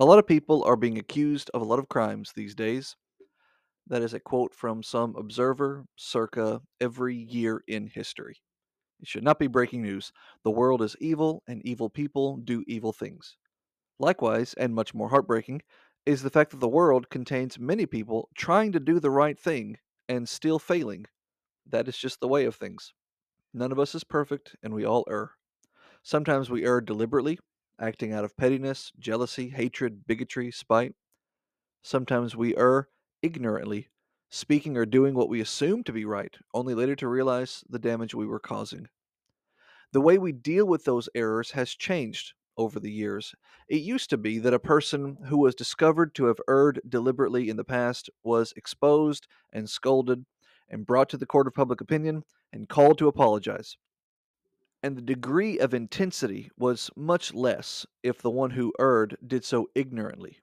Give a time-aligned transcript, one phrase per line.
[0.00, 2.96] A lot of people are being accused of a lot of crimes these days.
[3.86, 8.42] That is a quote from some observer circa every year in history.
[9.00, 10.12] It should not be breaking news.
[10.42, 13.36] The world is evil, and evil people do evil things.
[14.00, 15.62] Likewise, and much more heartbreaking,
[16.06, 19.76] is the fact that the world contains many people trying to do the right thing
[20.08, 21.06] and still failing.
[21.66, 22.92] That is just the way of things.
[23.52, 25.30] None of us is perfect, and we all err.
[26.02, 27.38] Sometimes we err deliberately,
[27.80, 30.94] acting out of pettiness, jealousy, hatred, bigotry, spite.
[31.82, 32.88] Sometimes we err
[33.22, 33.88] ignorantly,
[34.30, 38.14] speaking or doing what we assume to be right, only later to realize the damage
[38.14, 38.88] we were causing.
[39.92, 43.34] The way we deal with those errors has changed over the years.
[43.68, 47.56] It used to be that a person who was discovered to have erred deliberately in
[47.56, 50.24] the past was exposed and scolded
[50.68, 53.76] and brought to the court of public opinion and called to apologize.
[54.84, 59.70] And the degree of intensity was much less if the one who erred did so
[59.74, 60.40] ignorantly.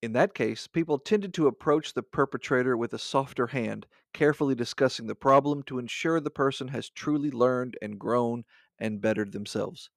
[0.00, 5.08] In that case, people tended to approach the perpetrator with a softer hand, carefully discussing
[5.08, 8.44] the problem to ensure the person has truly learned and grown
[8.78, 9.90] and bettered themselves.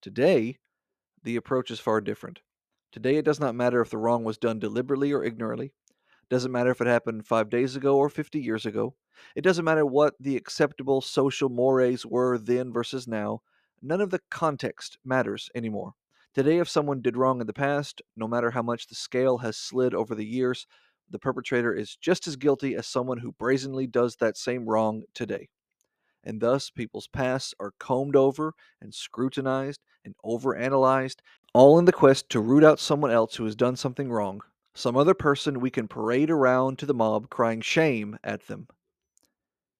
[0.00, 0.60] Today,
[1.24, 2.42] the approach is far different.
[2.92, 5.72] Today, it does not matter if the wrong was done deliberately or ignorantly.
[6.30, 8.94] Doesn't matter if it happened five days ago or 50 years ago.
[9.34, 13.40] It doesn't matter what the acceptable social mores were then versus now.
[13.80, 15.94] None of the context matters anymore.
[16.34, 19.56] Today, if someone did wrong in the past, no matter how much the scale has
[19.56, 20.66] slid over the years,
[21.10, 25.48] the perpetrator is just as guilty as someone who brazenly does that same wrong today.
[26.22, 31.20] And thus, people's pasts are combed over and scrutinized and overanalyzed,
[31.54, 34.42] all in the quest to root out someone else who has done something wrong,
[34.78, 38.68] some other person we can parade around to the mob crying shame at them.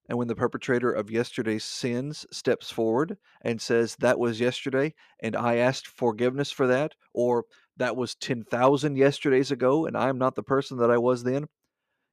[0.08, 5.36] And when the perpetrator of yesterday's sins steps forward and says, That was yesterday, and
[5.36, 7.44] I asked forgiveness for that, or
[7.76, 11.46] that was 10,000 yesterdays ago, and I am not the person that I was then,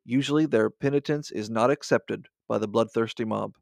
[0.03, 3.53] usually their penitence is not accepted by the bloodthirsty mob.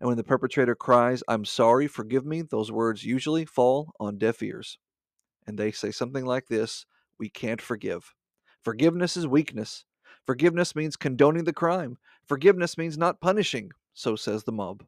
[0.00, 4.42] And when the perpetrator cries, I'm sorry, forgive me, those words usually fall on deaf
[4.42, 4.78] ears.
[5.46, 6.86] And they say something like this
[7.18, 8.14] We can't forgive.
[8.66, 9.84] Forgiveness is weakness.
[10.26, 11.98] Forgiveness means condoning the crime.
[12.24, 14.82] Forgiveness means not punishing, so says the mob.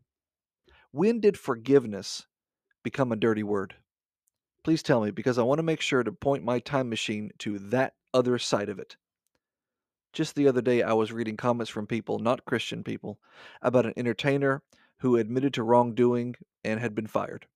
[0.90, 2.26] When did forgiveness
[2.82, 3.76] become a dirty word?
[4.64, 7.56] Please tell me, because I want to make sure to point my time machine to
[7.70, 8.96] that other side of it.
[10.12, 13.20] Just the other day, I was reading comments from people, not Christian people,
[13.62, 14.60] about an entertainer
[15.02, 16.34] who admitted to wrongdoing
[16.64, 17.46] and had been fired.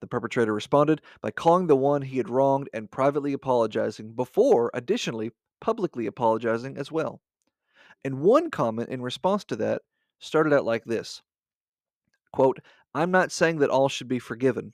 [0.00, 5.32] The perpetrator responded by calling the one he had wronged and privately apologizing before, additionally,
[5.60, 7.20] publicly apologizing as well.
[8.04, 9.82] And one comment in response to that
[10.20, 11.22] started out like this
[12.32, 12.58] quote,
[12.94, 14.72] I'm not saying that all should be forgiven.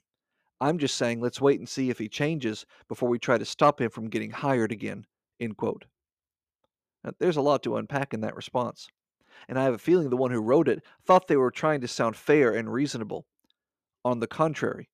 [0.61, 3.81] I'm just saying let's wait and see if he changes before we try to stop
[3.81, 5.05] him from getting hired again.
[5.39, 5.85] End quote.
[7.03, 8.87] Now, there's a lot to unpack in that response.
[9.47, 11.87] And I have a feeling the one who wrote it thought they were trying to
[11.87, 13.25] sound fair and reasonable.
[14.03, 14.89] On the contrary,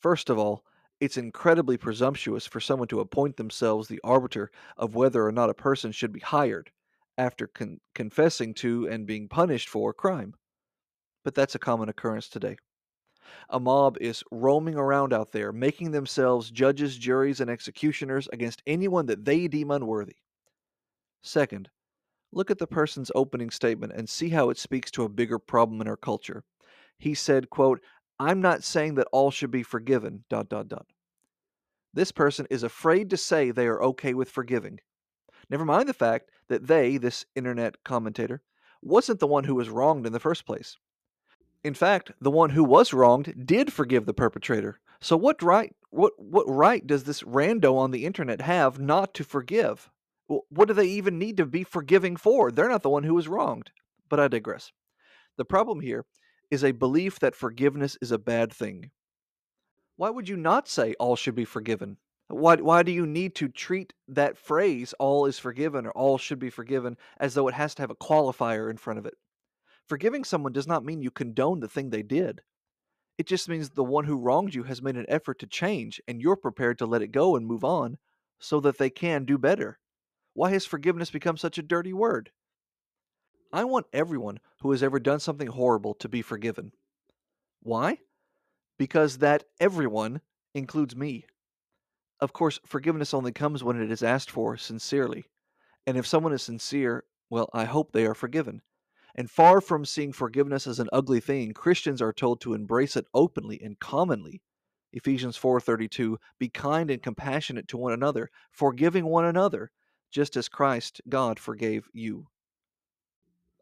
[0.00, 0.64] first of all,
[1.00, 5.54] it's incredibly presumptuous for someone to appoint themselves the arbiter of whether or not a
[5.54, 6.70] person should be hired
[7.16, 10.34] after con- confessing to and being punished for a crime.
[11.24, 12.56] But that's a common occurrence today.
[13.48, 19.06] A mob is roaming around out there, making themselves judges, juries, and executioners against anyone
[19.06, 20.16] that they deem unworthy.
[21.22, 21.70] Second,
[22.32, 25.80] look at the person's opening statement and see how it speaks to a bigger problem
[25.80, 26.44] in our culture.
[26.98, 27.80] He said, quote,
[28.20, 30.84] I'm not saying that all should be forgiven, dot, dot, dot.
[31.94, 34.80] This person is afraid to say they are okay with forgiving.
[35.48, 38.42] Never mind the fact that they, this internet commentator,
[38.82, 40.76] wasn't the one who was wronged in the first place.
[41.64, 44.80] In fact, the one who was wronged did forgive the perpetrator.
[45.00, 49.24] So what right what what right does this rando on the internet have not to
[49.24, 49.90] forgive?
[50.26, 52.50] What do they even need to be forgiving for?
[52.50, 53.70] They're not the one who was wronged.
[54.10, 54.72] But I digress.
[55.38, 56.04] The problem here
[56.50, 58.90] is a belief that forgiveness is a bad thing.
[59.96, 61.98] Why would you not say all should be forgiven?
[62.28, 66.38] Why, why do you need to treat that phrase, all is forgiven or all should
[66.38, 69.14] be forgiven, as though it has to have a qualifier in front of it?
[69.88, 72.42] Forgiving someone does not mean you condone the thing they did.
[73.18, 76.22] It just means the one who wronged you has made an effort to change, and
[76.22, 77.98] you're prepared to let it go and move on
[78.38, 79.78] so that they can do better.
[80.32, 82.30] Why has forgiveness become such a dirty word?
[83.52, 86.72] I want everyone who has ever done something horrible to be forgiven.
[87.62, 87.98] Why?
[88.78, 90.20] Because that everyone
[90.54, 91.26] includes me.
[92.20, 95.24] Of course, forgiveness only comes when it is asked for sincerely.
[95.86, 98.62] And if someone is sincere, well, I hope they are forgiven.
[99.14, 103.06] And far from seeing forgiveness as an ugly thing, Christians are told to embrace it
[103.12, 104.42] openly and commonly.
[104.92, 109.72] Ephesians 4:32 Be kind and compassionate to one another, forgiving one another,
[110.10, 112.28] just as Christ God forgave you.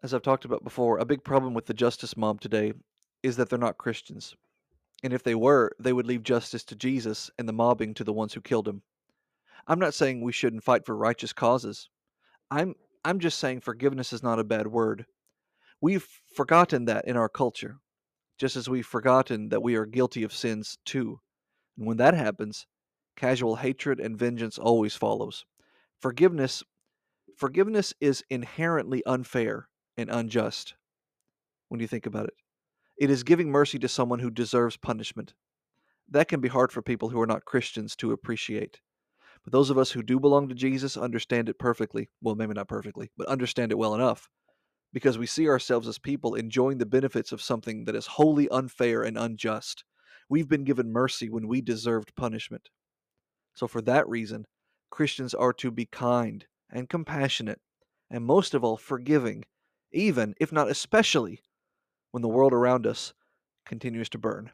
[0.01, 2.73] As I've talked about before, a big problem with the justice mob today
[3.25, 4.37] is that they're not Christians.
[5.03, 8.13] And if they were, they would leave justice to Jesus and the mobbing to the
[8.13, 8.83] ones who killed him.
[9.67, 11.91] I'm not saying we shouldn't fight for righteous causes.
[12.49, 12.75] I'm
[13.05, 15.05] I'm just saying forgiveness is not a bad word.
[15.81, 17.79] We've forgotten that in our culture,
[18.39, 21.21] just as we've forgotten that we are guilty of sins too.
[21.77, 22.67] And when that happens,
[23.17, 25.45] casual hatred and vengeance always follows.
[26.01, 26.63] Forgiveness
[27.37, 29.69] forgiveness is inherently unfair
[29.99, 30.75] and unjust
[31.69, 32.35] when you think about it.
[32.99, 35.35] It is giving mercy to someone who deserves punishment.
[36.09, 38.81] That can be hard for people who are not Christians to appreciate.
[39.45, 42.09] But those of us who do belong to Jesus understand it perfectly.
[42.23, 44.29] Well, maybe not perfectly, but understand it well enough
[44.93, 49.03] because we see ourselves as people enjoying the benefits of something that is wholly unfair
[49.03, 49.85] and unjust.
[50.29, 52.71] We've been given mercy when we deserved punishment.
[53.55, 54.47] So, for that reason,
[54.91, 57.61] Christians are to be kind and compassionate,
[58.11, 59.45] and most of all, forgiving,
[59.93, 61.43] even, if not especially,
[62.13, 63.15] when the world around us
[63.67, 64.53] continues to burn.